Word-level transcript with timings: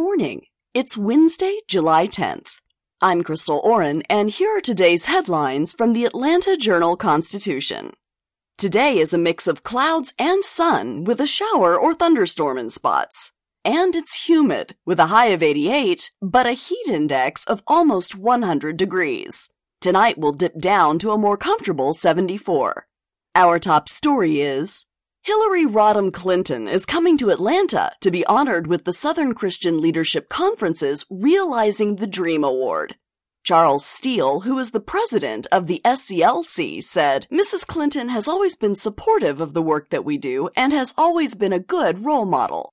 morning. 0.00 0.46
It's 0.72 0.96
Wednesday, 0.96 1.60
July 1.68 2.06
10th. 2.06 2.62
I'm 3.02 3.22
Crystal 3.22 3.60
Oren, 3.62 4.02
and 4.08 4.30
here 4.30 4.56
are 4.56 4.60
today's 4.62 5.04
headlines 5.04 5.74
from 5.74 5.92
the 5.92 6.06
Atlanta 6.06 6.56
Journal 6.56 6.96
Constitution. 6.96 7.92
Today 8.56 8.96
is 8.96 9.12
a 9.12 9.18
mix 9.18 9.46
of 9.46 9.62
clouds 9.62 10.14
and 10.18 10.42
sun 10.42 11.04
with 11.04 11.20
a 11.20 11.26
shower 11.26 11.78
or 11.78 11.92
thunderstorm 11.92 12.56
in 12.56 12.70
spots. 12.70 13.32
And 13.62 13.94
it's 13.94 14.26
humid 14.26 14.74
with 14.86 14.98
a 14.98 15.12
high 15.12 15.32
of 15.36 15.42
88, 15.42 16.10
but 16.22 16.46
a 16.46 16.52
heat 16.52 16.88
index 16.88 17.44
of 17.44 17.62
almost 17.66 18.16
100 18.16 18.78
degrees. 18.78 19.50
Tonight 19.82 20.16
will 20.16 20.32
dip 20.32 20.58
down 20.58 20.98
to 21.00 21.10
a 21.10 21.18
more 21.18 21.36
comfortable 21.36 21.92
74. 21.92 22.86
Our 23.34 23.58
top 23.58 23.90
story 23.90 24.40
is 24.40 24.86
Hillary 25.22 25.66
Rodham 25.66 26.10
Clinton 26.10 26.66
is 26.66 26.86
coming 26.86 27.18
to 27.18 27.28
Atlanta 27.28 27.92
to 28.00 28.10
be 28.10 28.24
honored 28.24 28.66
with 28.66 28.84
the 28.84 28.92
Southern 28.92 29.34
Christian 29.34 29.78
Leadership 29.78 30.30
Conference's 30.30 31.04
Realizing 31.10 31.96
the 31.96 32.06
Dream 32.06 32.42
Award. 32.42 32.96
Charles 33.44 33.84
Steele, 33.84 34.40
who 34.40 34.58
is 34.58 34.70
the 34.70 34.80
president 34.80 35.46
of 35.52 35.66
the 35.66 35.82
SCLC, 35.84 36.82
said, 36.82 37.26
Mrs. 37.30 37.66
Clinton 37.66 38.08
has 38.08 38.26
always 38.26 38.56
been 38.56 38.74
supportive 38.74 39.42
of 39.42 39.52
the 39.52 39.62
work 39.62 39.90
that 39.90 40.06
we 40.06 40.16
do 40.16 40.48
and 40.56 40.72
has 40.72 40.94
always 40.96 41.34
been 41.34 41.52
a 41.52 41.58
good 41.58 42.02
role 42.02 42.24
model. 42.24 42.72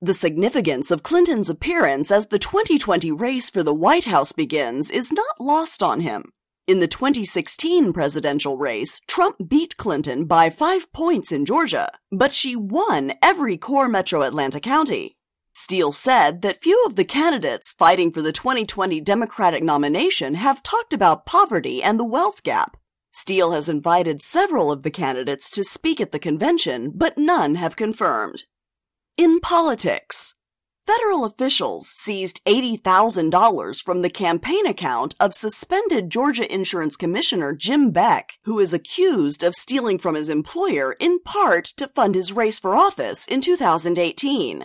The 0.00 0.14
significance 0.14 0.90
of 0.90 1.04
Clinton's 1.04 1.48
appearance 1.48 2.10
as 2.10 2.26
the 2.26 2.40
2020 2.40 3.12
race 3.12 3.48
for 3.48 3.62
the 3.62 3.74
White 3.74 4.06
House 4.06 4.32
begins 4.32 4.90
is 4.90 5.12
not 5.12 5.40
lost 5.40 5.84
on 5.84 6.00
him. 6.00 6.32
In 6.66 6.80
the 6.80 6.88
2016 6.88 7.92
presidential 7.92 8.58
race, 8.58 9.00
Trump 9.06 9.36
beat 9.48 9.76
Clinton 9.76 10.24
by 10.24 10.50
five 10.50 10.92
points 10.92 11.30
in 11.30 11.44
Georgia, 11.44 11.92
but 12.10 12.32
she 12.32 12.56
won 12.56 13.12
every 13.22 13.56
core 13.56 13.88
metro 13.88 14.22
Atlanta 14.22 14.58
county. 14.58 15.16
Steele 15.54 15.92
said 15.92 16.42
that 16.42 16.60
few 16.60 16.84
of 16.84 16.96
the 16.96 17.04
candidates 17.04 17.72
fighting 17.72 18.10
for 18.10 18.20
the 18.20 18.32
2020 18.32 19.00
Democratic 19.00 19.62
nomination 19.62 20.34
have 20.34 20.60
talked 20.64 20.92
about 20.92 21.24
poverty 21.24 21.84
and 21.84 22.00
the 22.00 22.04
wealth 22.04 22.42
gap. 22.42 22.76
Steele 23.12 23.52
has 23.52 23.68
invited 23.68 24.20
several 24.20 24.72
of 24.72 24.82
the 24.82 24.90
candidates 24.90 25.52
to 25.52 25.62
speak 25.62 26.00
at 26.00 26.10
the 26.10 26.18
convention, 26.18 26.90
but 26.92 27.16
none 27.16 27.54
have 27.54 27.76
confirmed. 27.76 28.42
In 29.16 29.38
politics, 29.38 30.34
Federal 30.86 31.24
officials 31.24 31.88
seized 31.88 32.44
$80,000 32.44 33.82
from 33.82 34.02
the 34.02 34.10
campaign 34.10 34.64
account 34.66 35.16
of 35.18 35.34
suspended 35.34 36.10
Georgia 36.10 36.52
Insurance 36.52 36.96
Commissioner 36.96 37.54
Jim 37.54 37.90
Beck, 37.90 38.38
who 38.44 38.60
is 38.60 38.72
accused 38.72 39.42
of 39.42 39.56
stealing 39.56 39.98
from 39.98 40.14
his 40.14 40.30
employer 40.30 40.94
in 41.00 41.18
part 41.18 41.64
to 41.78 41.88
fund 41.88 42.14
his 42.14 42.32
race 42.32 42.60
for 42.60 42.76
office 42.76 43.26
in 43.26 43.40
2018. 43.40 44.64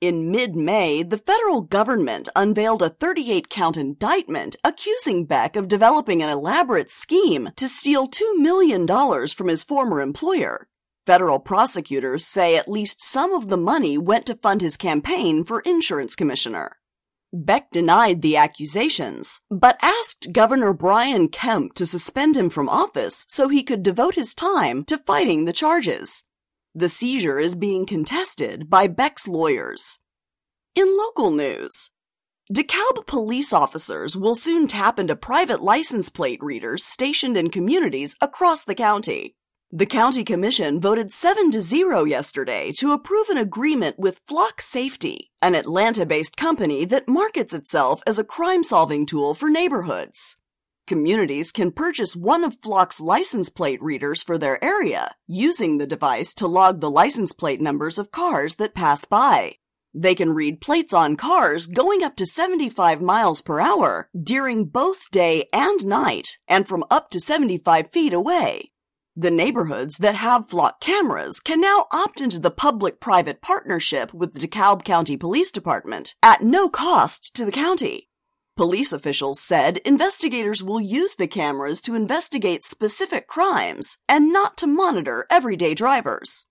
In 0.00 0.32
mid 0.32 0.56
May, 0.56 1.04
the 1.04 1.18
federal 1.18 1.60
government 1.60 2.28
unveiled 2.34 2.82
a 2.82 2.88
38 2.88 3.48
count 3.48 3.76
indictment 3.76 4.56
accusing 4.64 5.24
Beck 5.24 5.54
of 5.54 5.68
developing 5.68 6.20
an 6.20 6.30
elaborate 6.30 6.90
scheme 6.90 7.50
to 7.54 7.68
steal 7.68 8.08
$2 8.08 8.38
million 8.38 8.88
from 8.88 9.46
his 9.46 9.62
former 9.62 10.00
employer. 10.00 10.66
Federal 11.06 11.38
prosecutors 11.38 12.26
say 12.26 12.56
at 12.56 12.68
least 12.68 13.02
some 13.02 13.32
of 13.32 13.48
the 13.48 13.56
money 13.56 13.96
went 13.96 14.26
to 14.26 14.34
fund 14.34 14.60
his 14.60 14.76
campaign 14.76 15.44
for 15.44 15.60
insurance 15.60 16.14
commissioner. 16.14 16.76
Beck 17.32 17.70
denied 17.70 18.22
the 18.22 18.36
accusations, 18.36 19.40
but 19.50 19.78
asked 19.80 20.32
Governor 20.32 20.74
Brian 20.74 21.28
Kemp 21.28 21.74
to 21.74 21.86
suspend 21.86 22.36
him 22.36 22.50
from 22.50 22.68
office 22.68 23.24
so 23.28 23.48
he 23.48 23.62
could 23.62 23.82
devote 23.82 24.14
his 24.14 24.34
time 24.34 24.84
to 24.84 24.98
fighting 24.98 25.44
the 25.44 25.52
charges. 25.52 26.24
The 26.74 26.88
seizure 26.88 27.38
is 27.38 27.54
being 27.54 27.86
contested 27.86 28.68
by 28.68 28.88
Beck's 28.88 29.28
lawyers. 29.28 30.00
In 30.74 30.98
local 30.98 31.30
news, 31.30 31.90
DeKalb 32.52 33.06
police 33.06 33.52
officers 33.52 34.16
will 34.16 34.34
soon 34.34 34.66
tap 34.66 34.98
into 34.98 35.14
private 35.14 35.62
license 35.62 36.08
plate 36.08 36.42
readers 36.42 36.84
stationed 36.84 37.36
in 37.36 37.50
communities 37.50 38.16
across 38.20 38.64
the 38.64 38.74
county. 38.74 39.36
The 39.72 39.86
county 39.86 40.24
commission 40.24 40.80
voted 40.80 41.12
7 41.12 41.52
to 41.52 41.60
0 41.60 42.02
yesterday 42.02 42.72
to 42.78 42.90
approve 42.90 43.28
an 43.28 43.38
agreement 43.38 44.00
with 44.00 44.20
Flock 44.26 44.60
Safety, 44.60 45.30
an 45.40 45.54
Atlanta 45.54 46.04
based 46.04 46.36
company 46.36 46.84
that 46.86 47.06
markets 47.06 47.54
itself 47.54 48.02
as 48.04 48.18
a 48.18 48.24
crime 48.24 48.64
solving 48.64 49.06
tool 49.06 49.32
for 49.32 49.48
neighborhoods. 49.48 50.38
Communities 50.88 51.52
can 51.52 51.70
purchase 51.70 52.16
one 52.16 52.42
of 52.42 52.60
Flock's 52.60 53.00
license 53.00 53.48
plate 53.48 53.80
readers 53.80 54.24
for 54.24 54.36
their 54.36 54.62
area, 54.62 55.14
using 55.28 55.78
the 55.78 55.86
device 55.86 56.34
to 56.34 56.48
log 56.48 56.80
the 56.80 56.90
license 56.90 57.32
plate 57.32 57.60
numbers 57.60 57.96
of 57.96 58.10
cars 58.10 58.56
that 58.56 58.74
pass 58.74 59.04
by. 59.04 59.54
They 59.94 60.16
can 60.16 60.30
read 60.30 60.60
plates 60.60 60.92
on 60.92 61.14
cars 61.14 61.68
going 61.68 62.02
up 62.02 62.16
to 62.16 62.26
75 62.26 63.00
miles 63.00 63.40
per 63.40 63.60
hour 63.60 64.08
during 64.20 64.64
both 64.64 65.12
day 65.12 65.48
and 65.52 65.86
night 65.86 66.38
and 66.48 66.66
from 66.66 66.82
up 66.90 67.08
to 67.10 67.20
75 67.20 67.92
feet 67.92 68.12
away. 68.12 68.70
The 69.20 69.30
neighborhoods 69.30 69.98
that 69.98 70.14
have 70.14 70.48
flock 70.48 70.80
cameras 70.80 71.40
can 71.40 71.60
now 71.60 71.88
opt 71.92 72.22
into 72.22 72.38
the 72.38 72.50
public 72.50 73.00
private 73.00 73.42
partnership 73.42 74.14
with 74.14 74.32
the 74.32 74.40
DeKalb 74.40 74.82
County 74.82 75.18
Police 75.18 75.52
Department 75.52 76.14
at 76.22 76.40
no 76.40 76.70
cost 76.70 77.34
to 77.34 77.44
the 77.44 77.52
county. 77.52 78.08
Police 78.56 78.94
officials 78.94 79.38
said 79.38 79.76
investigators 79.84 80.62
will 80.62 80.80
use 80.80 81.16
the 81.16 81.26
cameras 81.26 81.82
to 81.82 81.94
investigate 81.94 82.64
specific 82.64 83.26
crimes 83.26 83.98
and 84.08 84.32
not 84.32 84.56
to 84.56 84.66
monitor 84.66 85.26
everyday 85.28 85.74
drivers. 85.74 86.46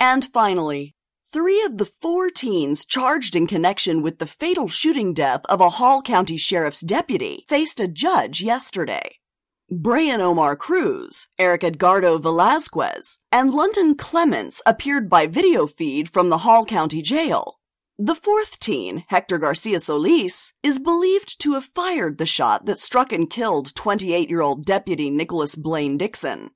And 0.00 0.24
finally, 0.24 0.96
three 1.32 1.62
of 1.62 1.78
the 1.78 1.86
four 1.86 2.30
teens 2.30 2.84
charged 2.84 3.36
in 3.36 3.46
connection 3.46 4.02
with 4.02 4.18
the 4.18 4.26
fatal 4.26 4.66
shooting 4.66 5.14
death 5.14 5.42
of 5.48 5.60
a 5.60 5.76
Hall 5.78 6.02
County 6.02 6.36
Sheriff's 6.36 6.80
deputy 6.80 7.44
faced 7.48 7.78
a 7.78 7.86
judge 7.86 8.40
yesterday. 8.40 9.18
Brian 9.74 10.20
Omar 10.20 10.54
Cruz, 10.54 11.28
Eric 11.38 11.64
Edgardo 11.64 12.18
Velazquez, 12.18 13.20
and 13.32 13.54
London 13.54 13.94
Clements 13.94 14.60
appeared 14.66 15.08
by 15.08 15.26
video 15.26 15.66
feed 15.66 16.10
from 16.10 16.28
the 16.28 16.38
Hall 16.38 16.66
County 16.66 17.00
Jail. 17.00 17.58
The 17.98 18.14
fourth 18.14 18.60
teen, 18.60 19.04
Hector 19.08 19.38
Garcia 19.38 19.80
Solis, 19.80 20.52
is 20.62 20.78
believed 20.78 21.40
to 21.40 21.54
have 21.54 21.64
fired 21.64 22.18
the 22.18 22.26
shot 22.26 22.66
that 22.66 22.80
struck 22.80 23.14
and 23.14 23.30
killed 23.30 23.74
28 23.74 24.28
year 24.28 24.42
old 24.42 24.66
Deputy 24.66 25.08
Nicolas 25.08 25.56
Blane 25.56 25.96
Dixon. 25.96 26.50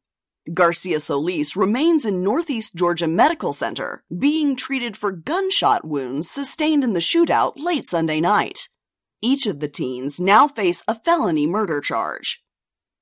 Garcia 0.52 1.00
Solis 1.00 1.56
remains 1.56 2.04
in 2.04 2.22
Northeast 2.22 2.74
Georgia 2.74 3.06
Medical 3.06 3.54
Center, 3.54 4.04
being 4.18 4.54
treated 4.54 4.94
for 4.94 5.10
gunshot 5.10 5.86
wounds 5.86 6.28
sustained 6.28 6.84
in 6.84 6.92
the 6.92 7.00
shootout 7.00 7.54
late 7.56 7.88
Sunday 7.88 8.20
night. 8.20 8.68
Each 9.22 9.46
of 9.46 9.60
the 9.60 9.68
teens 9.68 10.20
now 10.20 10.46
face 10.46 10.84
a 10.86 10.94
felony 10.94 11.46
murder 11.46 11.80
charge. 11.80 12.42